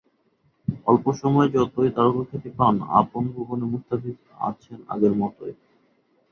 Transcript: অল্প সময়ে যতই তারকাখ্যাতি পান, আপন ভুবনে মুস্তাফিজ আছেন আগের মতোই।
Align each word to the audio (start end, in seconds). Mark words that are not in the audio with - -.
অল্প 0.87 1.05
সময়ে 1.13 1.49
যতই 1.49 1.89
তারকাখ্যাতি 1.89 2.49
পান, 2.57 2.75
আপন 2.99 3.23
ভুবনে 3.33 3.65
মুস্তাফিজ 3.65 4.17
আছেন 4.39 4.79
আগের 4.87 5.13
মতোই। 5.13 5.53